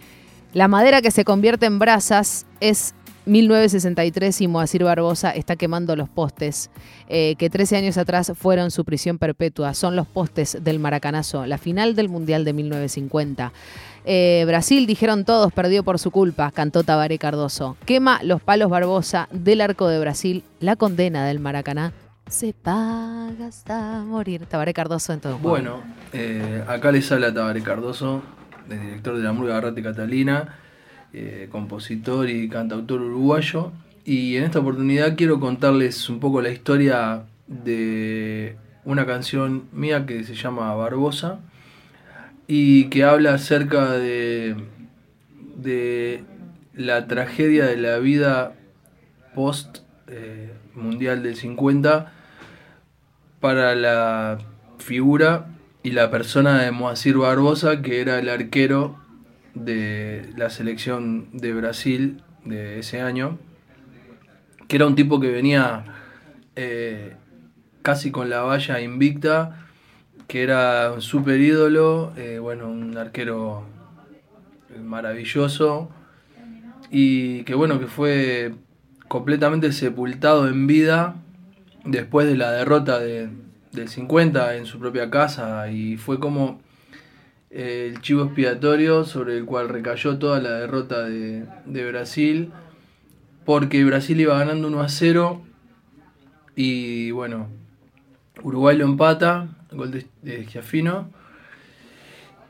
la 0.55 0.67
madera 0.67 1.03
que 1.03 1.11
se 1.11 1.27
convierte 1.27 1.67
en 1.67 1.79
brasas 1.79 2.47
es 2.61 2.95
1963 3.31 4.41
y 4.41 4.49
Moacir 4.49 4.83
Barbosa 4.83 5.31
está 5.31 5.55
quemando 5.55 5.95
los 5.95 6.09
postes 6.09 6.69
eh, 7.09 7.37
que 7.39 7.49
13 7.49 7.77
años 7.77 7.97
atrás 7.97 8.33
fueron 8.35 8.73
su 8.73 8.85
prisión 8.85 9.19
perpetua. 9.19 9.73
Son 9.75 9.95
los 9.95 10.09
postes 10.09 10.59
del 10.63 10.81
Maracanazo, 10.81 11.47
la 11.47 11.57
final 11.57 11.95
del 11.95 12.09
Mundial 12.09 12.45
de 12.45 12.53
1950. 12.53 13.53
Eh, 14.05 14.43
Brasil, 14.49 14.85
dijeron 14.85 15.25
todos, 15.25 15.53
perdió 15.53 15.85
por 15.85 16.01
su 16.01 16.11
culpa, 16.11 16.51
cantó 16.51 16.83
Tabaré 16.83 17.19
Cardoso. 17.19 17.77
Quema 17.87 18.21
los 18.25 18.43
palos 18.43 18.69
Barbosa 18.69 19.29
del 19.31 19.61
arco 19.61 19.87
de 19.87 20.01
Brasil, 20.01 20.43
la 20.59 20.75
condena 20.75 21.25
del 21.25 21.39
Maracaná. 21.39 21.93
Se 22.29 22.53
paga 22.53 23.47
hasta 23.47 24.03
morir. 24.03 24.47
Tabaré 24.47 24.75
Cardoso 24.75 25.13
en 25.13 25.21
todo. 25.21 25.39
Bueno, 25.39 25.83
eh, 26.13 26.65
acá 26.67 26.91
les 26.91 27.11
habla 27.13 27.33
Tabaré 27.33 27.63
Cardoso, 27.63 28.23
el 28.69 28.81
director 28.81 29.17
de 29.17 29.23
la 29.23 29.33
Murga 29.33 29.55
Garrate 29.55 29.83
Catalina, 29.85 30.57
eh, 31.13 31.49
compositor 31.51 32.29
y 32.29 32.49
cantautor 32.49 33.01
uruguayo. 33.01 33.73
Y 34.05 34.37
en 34.37 34.45
esta 34.45 34.61
oportunidad 34.61 35.17
quiero 35.17 35.41
contarles 35.41 36.09
un 36.09 36.21
poco 36.21 36.41
la 36.41 36.51
historia 36.51 37.25
de 37.47 38.57
una 38.85 39.07
canción 39.07 39.65
mía 39.73 40.07
que 40.07 40.25
se 40.25 40.35
llama 40.35 40.75
Barbosa 40.75 41.41
y 42.47 42.85
que 42.87 43.05
habla 43.05 43.35
acerca 43.35 43.93
de, 43.93 44.57
de 45.57 46.25
la 46.75 47.07
tragedia 47.07 47.67
de 47.67 47.77
la 47.77 47.99
vida 47.99 48.55
post 49.35 49.79
eh, 50.09 50.53
mundial 50.75 51.23
del 51.23 51.37
50 51.37 52.13
para 53.41 53.75
la 53.75 54.39
figura 54.79 55.47
y 55.83 55.93
la 55.93 56.11
persona 56.11 56.63
de 56.63 56.71
Moacir 56.71 57.17
Barbosa, 57.17 57.83
que 57.83 58.01
era 58.01 58.19
el 58.19 58.29
arquero 58.29 58.97
de 59.55 60.31
la 60.37 60.51
selección 60.51 61.29
de 61.33 61.53
Brasil 61.53 62.23
de 62.45 62.79
ese 62.79 63.01
año, 63.01 63.39
que 64.69 64.77
era 64.77 64.87
un 64.87 64.95
tipo 64.95 65.21
que 65.21 65.31
venía 65.31 65.85
eh, 66.57 67.15
casi 67.83 68.11
con 68.11 68.31
la 68.31 68.43
valla 68.43 68.81
invicta 68.81 69.67
que 70.31 70.45
era 70.45 70.93
un 70.93 71.03
super 71.03 71.41
ídolo, 71.41 72.13
eh, 72.17 72.39
bueno, 72.39 72.69
un 72.71 72.97
arquero 72.97 73.65
maravilloso 74.81 75.91
y 76.89 77.43
que 77.43 77.57
bueno, 77.57 77.81
que 77.81 77.89
fue 77.89 78.55
completamente 79.09 79.73
sepultado 79.73 80.47
en 80.47 80.69
vida 80.69 81.17
después 81.85 82.29
de 82.29 82.37
la 82.37 82.53
derrota 82.53 83.01
del 83.01 83.89
50 83.89 84.55
en 84.55 84.67
su 84.67 84.79
propia 84.79 85.11
casa 85.11 85.69
y 85.69 85.97
fue 85.97 86.21
como 86.21 86.61
el 87.51 88.01
chivo 88.01 88.25
expiatorio 88.25 89.05
sobre 89.05 89.37
el 89.37 89.45
cual 89.45 89.69
recayó 89.69 90.19
toda 90.19 90.41
la 90.41 90.53
derrota 90.53 91.05
de, 91.05 91.47
de 91.67 91.91
Brasil 91.91 92.53
porque 93.45 93.85
Brasil 93.85 94.21
iba 94.21 94.39
ganando 94.39 94.69
1 94.69 94.81
a 94.81 94.89
0 94.89 95.43
y 96.55 97.11
bueno, 97.11 97.49
Uruguay 98.43 98.77
lo 98.77 98.85
empata 98.85 99.49
gol 99.73 100.05
de, 100.23 100.47
Giafino. 100.47 101.11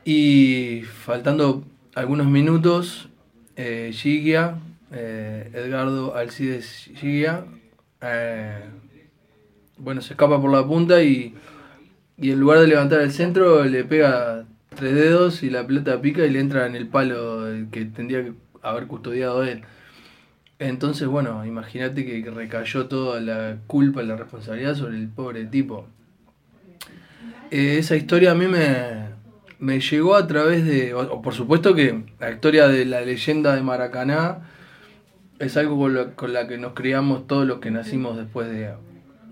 Y 0.03 0.81
faltando 0.83 1.63
algunos 1.93 2.27
minutos, 2.27 3.09
eh, 3.55 3.91
Gigia, 3.93 4.59
eh, 4.91 5.51
Edgardo 5.53 6.15
Alcides 6.15 6.89
Gigia, 6.95 7.45
eh, 8.01 8.63
bueno, 9.77 10.01
se 10.01 10.13
escapa 10.13 10.41
por 10.41 10.51
la 10.51 10.65
punta 10.65 11.03
y, 11.03 11.35
y 12.17 12.31
en 12.31 12.39
lugar 12.39 12.59
de 12.59 12.67
levantar 12.67 13.01
el 13.01 13.11
centro 13.11 13.63
le 13.65 13.83
pega 13.83 14.45
tres 14.75 14.95
dedos 14.95 15.43
y 15.43 15.49
la 15.49 15.67
pelota 15.67 16.01
pica 16.01 16.25
y 16.25 16.29
le 16.29 16.39
entra 16.39 16.65
en 16.65 16.75
el 16.75 16.87
palo 16.87 17.45
que 17.71 17.85
tendría 17.85 18.23
que 18.23 18.33
haber 18.61 18.87
custodiado 18.87 19.43
él. 19.43 19.63
Entonces, 20.59 21.07
bueno, 21.07 21.45
imagínate 21.45 22.05
que 22.05 22.29
recayó 22.29 22.87
toda 22.87 23.19
la 23.19 23.57
culpa 23.67 24.03
y 24.03 24.05
la 24.05 24.15
responsabilidad 24.15 24.75
sobre 24.75 24.97
el 24.97 25.09
pobre 25.09 25.45
tipo. 25.45 25.87
Eh, 27.49 27.77
esa 27.79 27.95
historia 27.95 28.31
a 28.31 28.35
mí 28.35 28.45
me, 28.47 29.79
llegó 29.79 30.15
a 30.15 30.27
través 30.27 30.65
de, 30.65 30.95
por 31.23 31.33
supuesto 31.33 31.73
que 31.73 32.03
la 32.19 32.31
historia 32.31 32.67
de 32.67 32.85
la 32.85 33.01
leyenda 33.01 33.55
de 33.55 33.63
Maracaná 33.63 34.49
es 35.39 35.57
algo 35.57 35.77
con, 36.15 36.33
la 36.33 36.47
que 36.47 36.57
nos 36.57 36.73
criamos 36.73 37.27
todos 37.27 37.47
los 37.47 37.59
que 37.59 37.71
nacimos 37.71 38.15
después 38.15 38.47
de, 38.49 38.73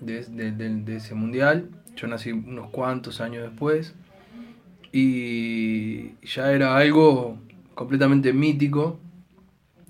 de, 0.02 0.96
ese 0.96 1.14
mundial. 1.14 1.70
Yo 1.96 2.08
nací 2.08 2.32
unos 2.32 2.72
cuantos 2.72 3.22
años 3.22 3.44
después 3.44 3.94
y 4.92 6.16
ya 6.26 6.52
era 6.52 6.78
algo 6.78 7.38
completamente 7.76 8.34
mítico 8.34 9.00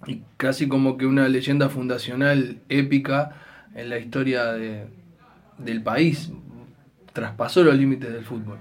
y 0.06 0.22
casi 0.38 0.68
como 0.68 0.98
que 0.98 1.06
una 1.06 1.28
leyenda 1.28 1.70
fundacional 1.70 2.62
épica 2.70 3.36
en 3.76 3.90
la 3.90 4.00
historia 4.00 4.54
del 5.58 5.84
país. 5.84 6.32
Traspasó 7.14 7.64
los 7.64 7.76
límites 7.76 8.12
del 8.12 8.24
fútbol. 8.24 8.60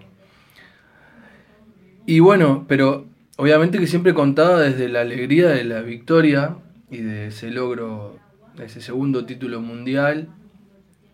Y 2.07 2.21
bueno, 2.21 2.65
pero 2.67 3.07
obviamente 3.37 3.79
que 3.79 3.87
siempre 3.87 4.15
contaba 4.15 4.61
desde 4.61 4.89
la 4.89 5.03
alegría 5.03 5.51
de 5.51 5.65
la 5.65 5.83
victoria 5.83 6.57
y 6.91 6.99
de 6.99 7.27
ese 7.29 7.51
logro, 7.51 8.19
de 8.57 8.65
ese 8.65 8.81
segundo 8.81 9.27
título 9.27 9.61
mundial. 9.61 10.29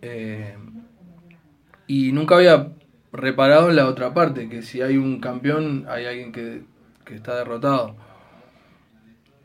Eh, 0.02 0.54
y 1.86 2.12
nunca 2.12 2.36
había 2.36 2.68
reparado 3.14 3.70
en 3.70 3.76
la 3.76 3.86
otra 3.86 4.12
parte, 4.12 4.48
que 4.48 4.62
si 4.62 4.82
hay 4.82 4.98
un 4.98 5.20
campeón, 5.20 5.86
hay 5.88 6.04
alguien 6.04 6.32
que, 6.32 6.62
que 7.04 7.14
está 7.14 7.36
derrotado. 7.36 7.96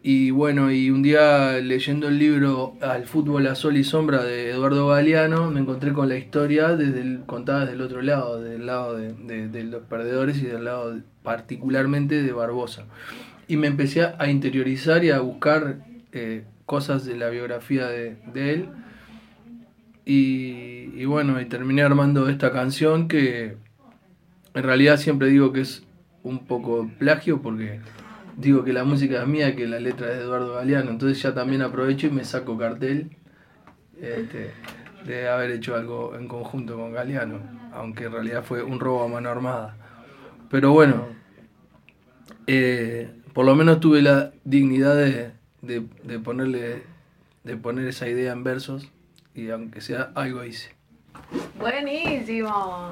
Y 0.01 0.31
bueno, 0.31 0.71
y 0.71 0.91
un 0.91 1.01
día 1.01 1.59
leyendo 1.59 2.07
el 2.07 2.17
libro 2.19 2.75
Al 2.81 3.05
fútbol 3.05 3.47
a 3.47 3.55
sol 3.55 3.75
y 3.75 3.83
sombra 3.83 4.23
de 4.23 4.51
Eduardo 4.51 4.88
Galeano, 4.88 5.51
me 5.51 5.59
encontré 5.59 5.91
con 5.91 6.07
la 6.07 6.15
historia 6.15 6.69
desde 6.77 7.01
el, 7.01 7.23
contada 7.25 7.61
desde 7.61 7.73
el 7.73 7.81
otro 7.81 8.01
lado, 8.01 8.41
del 8.41 8.65
lado 8.65 8.95
de, 8.95 9.63
los 9.65 9.83
perdedores 9.83 10.38
y 10.38 10.45
del 10.45 10.63
lado 10.63 10.97
particularmente 11.21 12.23
de 12.23 12.31
Barbosa. 12.31 12.85
Y 13.49 13.57
me 13.57 13.67
empecé 13.67 14.03
a 14.17 14.29
interiorizar 14.29 15.03
y 15.03 15.11
a 15.11 15.19
buscar 15.19 15.79
eh, 16.13 16.45
cosas 16.65 17.03
de 17.03 17.17
la 17.17 17.29
biografía 17.29 17.88
de, 17.88 18.15
él. 18.35 18.69
Y, 20.09 20.89
y, 20.95 21.05
bueno, 21.05 21.39
y 21.39 21.45
terminé 21.45 21.83
armando 21.83 22.29
esta 22.29 22.51
canción 22.51 23.07
que 23.07 23.57
en 24.55 24.63
realidad 24.63 24.97
siempre 24.97 25.27
digo 25.27 25.53
que 25.53 25.61
es 25.61 25.83
un 26.23 26.47
poco 26.47 26.89
plagio 26.97 27.43
porque 27.43 27.79
digo 28.35 28.63
que 28.63 28.73
la 28.73 28.83
música 28.83 29.21
es 29.21 29.27
mía, 29.27 29.55
que 29.55 29.67
la 29.67 29.79
letra 29.79 30.09
es 30.09 30.17
de 30.17 30.23
Eduardo 30.23 30.55
Galeano. 30.55 30.89
Entonces 30.89 31.21
ya 31.21 31.35
también 31.35 31.61
aprovecho 31.61 32.07
y 32.07 32.09
me 32.09 32.23
saco 32.23 32.57
cartel 32.57 33.17
este, 34.01 34.49
de 35.05 35.29
haber 35.29 35.51
hecho 35.51 35.75
algo 35.75 36.15
en 36.17 36.27
conjunto 36.27 36.75
con 36.75 36.91
Galeano, 36.91 37.41
aunque 37.71 38.05
en 38.05 38.13
realidad 38.13 38.43
fue 38.43 38.63
un 38.63 38.79
robo 38.79 39.03
a 39.03 39.07
mano 39.07 39.29
armada. 39.29 39.77
Pero 40.49 40.71
bueno, 40.71 41.05
eh, 42.47 43.11
por 43.35 43.45
lo 43.45 43.55
menos 43.55 43.79
tuve 43.79 44.01
la 44.01 44.31
dignidad 44.43 44.95
de, 44.95 45.33
de, 45.61 45.85
de, 46.03 46.17
ponerle, 46.17 46.81
de 47.43 47.57
poner 47.57 47.87
esa 47.87 48.09
idea 48.09 48.31
en 48.31 48.43
versos 48.43 48.89
y 49.33 49.50
aunque 49.51 49.81
sea 49.81 50.09
algo 50.15 50.43
hice. 50.43 50.75
Buenísimo. 51.59 52.91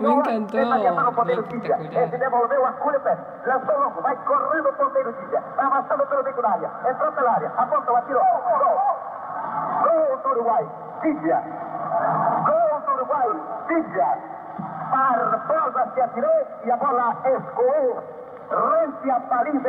Me 0.00 0.34
encantó. 0.34 0.58
Barbosa 14.90 15.92
se 15.94 16.00
atirou 16.00 16.46
e 16.64 16.70
a 16.70 16.76
bola 16.76 17.14
escoou 17.24 18.02
rente 18.50 19.10
a 19.10 19.18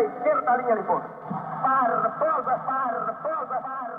esquerda 0.02 0.58
linha 0.58 0.76
de 0.76 0.84
fundo. 0.84 1.04
Barbosa, 1.62 2.58
Barbosa, 2.66 3.60
Barbosa. 3.60 3.99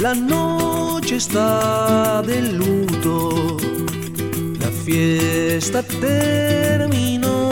La 0.00 0.14
noche 0.14 1.16
está 1.16 2.22
de 2.22 2.42
luto, 2.42 3.56
la 4.60 4.70
fiesta 4.70 5.82
terminó, 5.82 7.50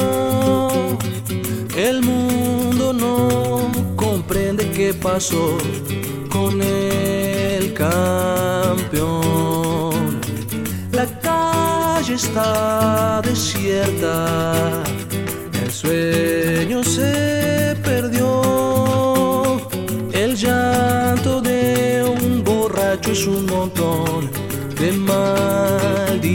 el 1.76 2.02
mundo 2.02 2.92
no 2.92 3.70
comprende 3.96 4.70
qué 4.70 4.94
pasó 4.94 5.59
con 6.30 6.62
el 6.62 7.74
campeón. 7.74 9.69
Está 12.10 13.22
desierta, 13.22 14.82
el 15.62 15.70
sueño 15.70 16.82
se 16.82 17.76
perdió, 17.84 19.60
el 20.12 20.34
llanto 20.36 21.40
de 21.40 22.02
un 22.04 22.42
borracho 22.42 23.12
es 23.12 23.24
un 23.26 23.46
montón 23.46 24.28
de 24.78 24.92
maldición. 24.92 26.26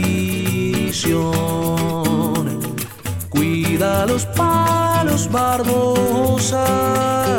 Cuida 3.28 4.06
los 4.06 4.24
palos, 4.26 5.30
Barbosa, 5.30 7.38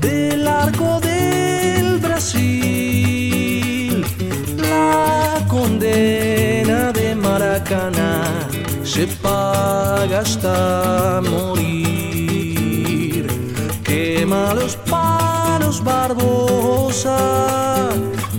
del 0.00 0.46
arco 0.46 1.00
del 1.00 1.98
Brasil. 1.98 2.71
Se 8.94 9.06
paga 9.06 10.20
hasta 10.20 11.22
morir. 11.22 13.26
Quema 13.82 14.52
los 14.52 14.76
palos, 14.76 15.82
Barbosa, 15.82 17.88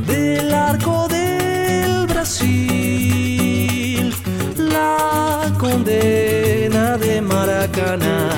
del 0.06 0.54
arco 0.54 1.08
del 1.08 2.06
Brasil. 2.06 4.14
La 4.58 5.52
condena 5.58 7.00
de 7.00 7.20
Maracaná 7.20 8.30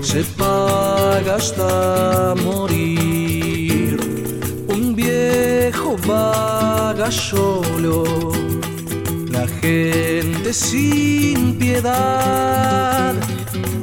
se 0.00 0.24
paga 0.42 1.34
hasta 1.34 2.34
morir. 2.42 4.00
Un 4.66 4.96
viejo 4.96 5.98
vaga 6.06 7.10
solo, 7.10 8.32
gente 9.60 10.52
sin 10.52 11.56
piedad 11.58 13.14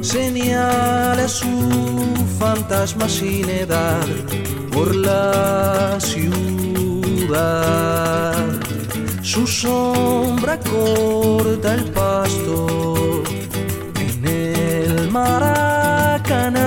señala 0.00 1.28
su 1.28 1.46
fantasma 2.38 3.08
sin 3.08 3.48
edad 3.48 4.06
por 4.72 4.94
la 4.94 5.98
ciudad. 6.00 6.28
Su 9.22 9.46
sombra 9.46 10.58
corta 10.58 11.74
el 11.74 11.84
pasto 11.90 13.22
en 14.00 14.24
el 14.24 15.10
Maracaná. 15.10 16.64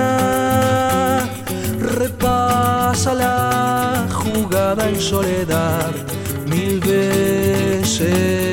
Repasa 1.80 3.14
la 3.14 4.06
jugada 4.12 4.88
en 4.88 5.00
soledad 5.00 5.90
mil 6.46 6.80
veces 6.80 8.51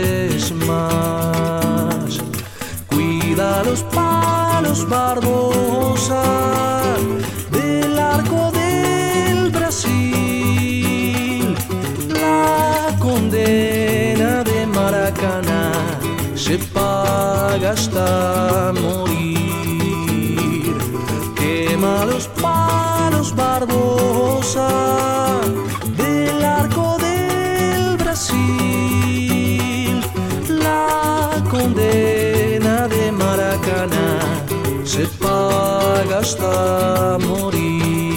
Los 3.66 3.84
palos, 3.84 4.88
Barbosa, 4.88 6.24
del 7.52 8.00
arco 8.00 8.52
del 8.52 9.52
Brasil. 9.52 11.56
La 12.08 12.96
condena 13.00 14.44
de 14.44 14.66
Maracaná 14.66 15.72
se 16.36 16.58
paga 16.58 17.72
hasta 17.72 18.74
morir. 18.82 20.74
Quema 21.36 22.06
los 22.06 22.28
palos, 22.42 23.36
Barbosa, 23.36 24.70
se 34.90 35.06
paga 35.20 36.18
hasta 36.18 37.18
morir. 37.20 38.09